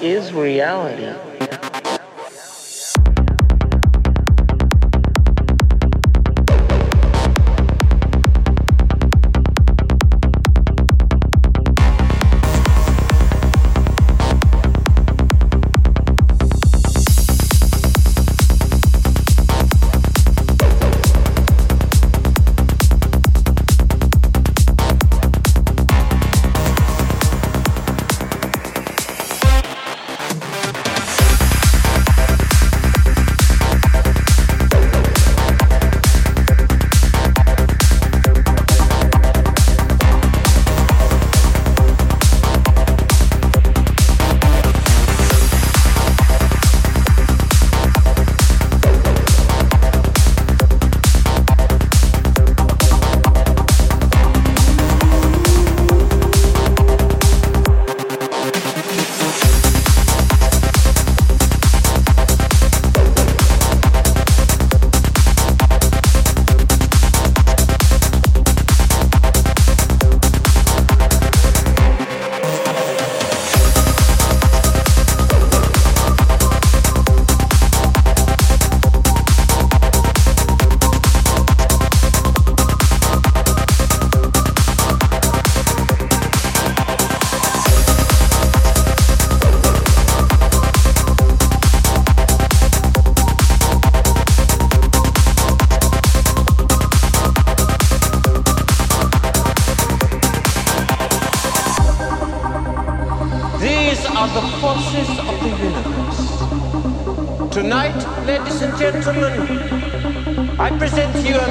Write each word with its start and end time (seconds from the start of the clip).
is 0.00 0.32
reality? 0.32 1.31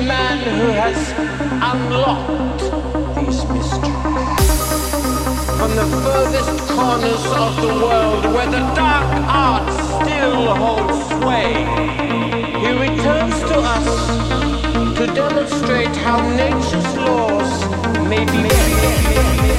man 0.01 0.39
who 0.39 0.67
has 0.71 1.11
unlocked 1.71 2.61
these 3.15 3.43
mysteries. 3.49 4.51
From 5.57 5.75
the 5.75 5.85
furthest 6.03 6.69
corners 6.69 7.25
of 7.25 7.55
the 7.61 7.67
world 7.67 8.25
where 8.33 8.47
the 8.47 8.63
dark 8.73 9.09
arts 9.27 9.75
still 10.01 10.55
hold 10.55 10.89
sway, 11.11 11.53
he 12.61 12.71
returns 12.71 13.39
to 13.41 13.57
us 13.59 14.97
to 14.97 15.05
demonstrate 15.13 15.95
how 15.97 16.17
nature's 16.35 16.95
laws 16.97 18.09
may 18.09 18.25
be. 18.25 18.41
Made. 18.41 19.50